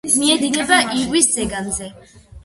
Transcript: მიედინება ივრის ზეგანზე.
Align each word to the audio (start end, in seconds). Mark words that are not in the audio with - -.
მიედინება 0.11 0.79
ივრის 1.01 1.27
ზეგანზე. 1.35 1.91